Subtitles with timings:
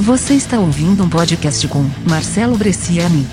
[0.00, 3.26] Você está ouvindo um podcast com Marcelo Bresciani.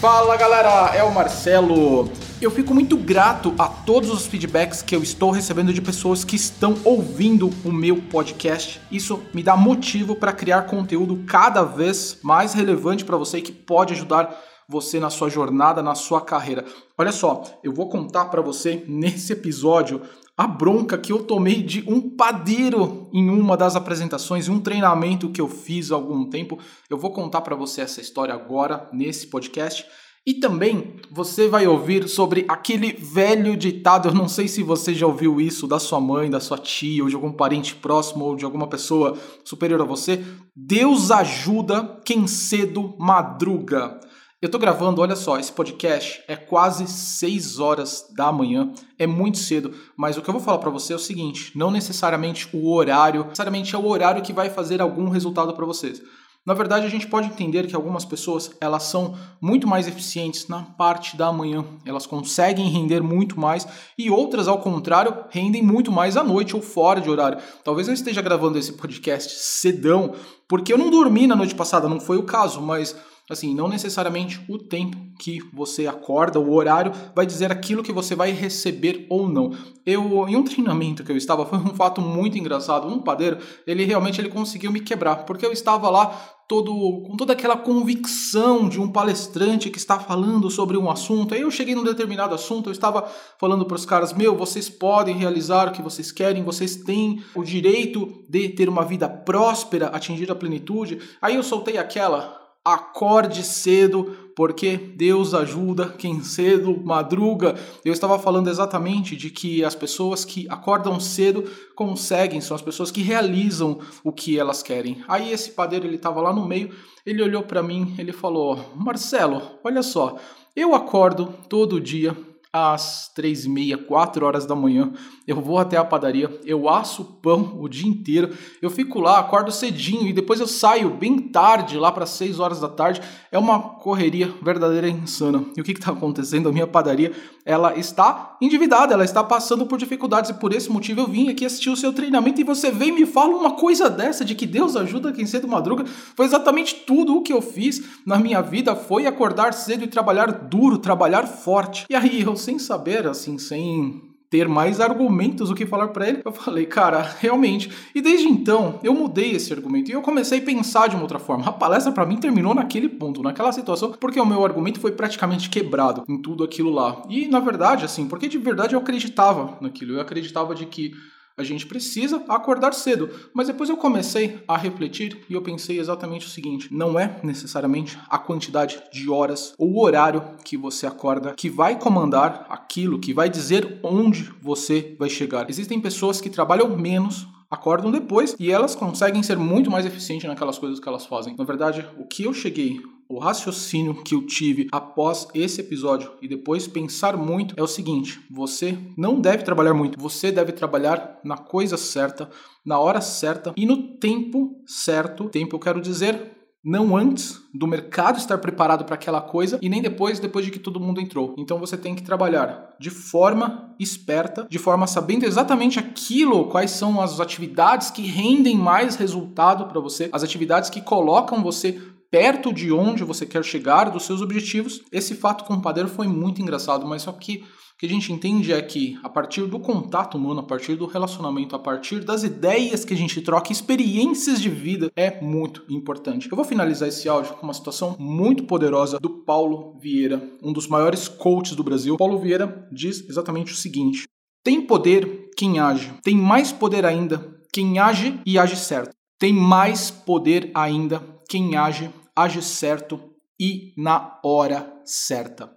[0.00, 2.08] Fala galera, é o Marcelo.
[2.40, 6.36] Eu fico muito grato a todos os feedbacks que eu estou recebendo de pessoas que
[6.36, 8.80] estão ouvindo o meu podcast.
[8.88, 13.50] Isso me dá motivo para criar conteúdo cada vez mais relevante para você e que
[13.50, 14.32] pode ajudar
[14.68, 16.64] você na sua jornada, na sua carreira.
[16.96, 20.02] Olha só, eu vou contar para você nesse episódio
[20.36, 25.40] a bronca que eu tomei de um padeiro em uma das apresentações, um treinamento que
[25.40, 26.58] eu fiz há algum tempo.
[26.90, 29.86] Eu vou contar para você essa história agora nesse podcast.
[30.26, 35.06] E também você vai ouvir sobre aquele velho ditado, eu não sei se você já
[35.06, 38.44] ouviu isso da sua mãe, da sua tia, ou de algum parente próximo, ou de
[38.44, 40.22] alguma pessoa superior a você.
[40.54, 43.98] Deus ajuda quem cedo madruga.
[44.40, 49.36] Eu tô gravando, olha só, esse podcast é quase 6 horas da manhã, é muito
[49.36, 52.72] cedo, mas o que eu vou falar para você é o seguinte, não necessariamente o
[52.72, 56.00] horário, necessariamente é o horário que vai fazer algum resultado para vocês.
[56.46, 60.62] Na verdade, a gente pode entender que algumas pessoas, elas são muito mais eficientes na
[60.62, 63.66] parte da manhã, elas conseguem render muito mais
[63.98, 67.38] e outras, ao contrário, rendem muito mais à noite ou fora de horário.
[67.64, 70.14] Talvez eu esteja gravando esse podcast cedão,
[70.46, 72.94] porque eu não dormi na noite passada, não foi o caso, mas
[73.30, 78.14] Assim, não necessariamente o tempo que você acorda, o horário, vai dizer aquilo que você
[78.14, 79.52] vai receber ou não.
[79.84, 82.88] Eu, em um treinamento que eu estava, foi um fato muito engraçado.
[82.88, 87.34] Um padeiro, ele realmente ele conseguiu me quebrar, porque eu estava lá todo com toda
[87.34, 91.34] aquela convicção de um palestrante que está falando sobre um assunto.
[91.34, 93.06] Aí eu cheguei num determinado assunto, eu estava
[93.38, 97.44] falando para os caras: "Meu, vocês podem realizar o que vocês querem, vocês têm o
[97.44, 100.98] direito de ter uma vida próspera, atingir a plenitude".
[101.20, 102.37] Aí eu soltei aquela
[102.74, 107.56] acorde cedo, porque Deus ajuda quem cedo madruga.
[107.84, 111.44] Eu estava falando exatamente de que as pessoas que acordam cedo
[111.74, 115.02] conseguem, são as pessoas que realizam o que elas querem.
[115.08, 116.70] Aí esse padeiro ele estava lá no meio,
[117.04, 120.16] ele olhou para mim, ele falou: "Marcelo, olha só,
[120.54, 122.16] eu acordo todo dia
[122.52, 124.92] às três e meia, quatro horas da manhã.
[125.26, 129.52] Eu vou até a padaria, eu asso pão o dia inteiro, eu fico lá, acordo
[129.52, 133.02] cedinho e depois eu saio bem tarde, lá para seis horas da tarde.
[133.30, 135.44] É uma correria verdadeira insana.
[135.54, 136.48] E o que está acontecendo?
[136.48, 137.12] A minha padaria,
[137.44, 141.44] ela está endividada, ela está passando por dificuldades e por esse motivo eu vim aqui
[141.44, 144.46] assistir o seu treinamento e você vem e me fala uma coisa dessa de que
[144.46, 145.84] Deus ajuda quem cedo madruga.
[146.16, 150.32] Foi exatamente tudo o que eu fiz na minha vida, foi acordar cedo e trabalhar
[150.32, 151.84] duro, trabalhar forte.
[151.90, 156.20] E aí eu sem saber, assim, sem ter mais argumentos o que falar para ele,
[156.24, 157.70] eu falei, cara, realmente.
[157.94, 161.18] E desde então, eu mudei esse argumento e eu comecei a pensar de uma outra
[161.18, 161.46] forma.
[161.46, 165.48] A palestra para mim terminou naquele ponto, naquela situação, porque o meu argumento foi praticamente
[165.48, 167.02] quebrado em tudo aquilo lá.
[167.08, 169.94] E na verdade, assim, porque de verdade eu acreditava naquilo.
[169.94, 170.92] Eu acreditava de que
[171.38, 173.08] a gente precisa acordar cedo.
[173.32, 177.98] Mas depois eu comecei a refletir e eu pensei exatamente o seguinte: não é necessariamente
[178.10, 183.14] a quantidade de horas ou o horário que você acorda que vai comandar aquilo, que
[183.14, 185.48] vai dizer onde você vai chegar.
[185.48, 190.58] Existem pessoas que trabalham menos acordam depois e elas conseguem ser muito mais eficientes naquelas
[190.58, 191.34] coisas que elas fazem.
[191.36, 196.28] Na verdade, o que eu cheguei o raciocínio que eu tive após esse episódio e
[196.28, 201.36] depois pensar muito é o seguinte: você não deve trabalhar muito, você deve trabalhar na
[201.36, 202.30] coisa certa,
[202.64, 205.28] na hora certa e no tempo certo.
[205.30, 209.80] Tempo eu quero dizer não antes do mercado estar preparado para aquela coisa e nem
[209.80, 211.34] depois, depois de que todo mundo entrou.
[211.38, 217.00] Então você tem que trabalhar de forma esperta, de forma sabendo exatamente aquilo, quais são
[217.00, 221.80] as atividades que rendem mais resultado para você, as atividades que colocam você
[222.10, 224.82] perto de onde você quer chegar, dos seus objetivos.
[224.90, 228.12] Esse fato com o padeiro foi muito engraçado, mas só que o que a gente
[228.12, 232.24] entende é que a partir do contato humano, a partir do relacionamento, a partir das
[232.24, 236.28] ideias que a gente troca, experiências de vida é muito importante.
[236.28, 240.66] Eu vou finalizar esse áudio com uma situação muito poderosa do Paulo Vieira, um dos
[240.66, 241.96] maiores coaches do Brasil.
[241.96, 244.08] Paulo Vieira diz exatamente o seguinte:
[244.42, 248.90] tem poder quem age, tem mais poder ainda quem age e age certo.
[249.18, 252.98] Tem mais poder ainda quem age, age certo
[253.38, 255.52] e na hora certa.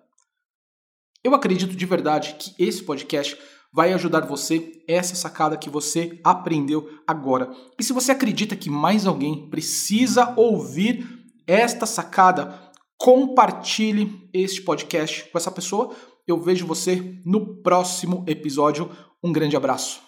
[1.23, 3.38] Eu acredito de verdade que esse podcast
[3.73, 7.50] vai ajudar você, essa sacada que você aprendeu agora.
[7.79, 11.07] E se você acredita que mais alguém precisa ouvir
[11.47, 12.59] esta sacada,
[12.97, 15.95] compartilhe este podcast com essa pessoa.
[16.27, 18.91] Eu vejo você no próximo episódio.
[19.24, 20.01] Um grande abraço.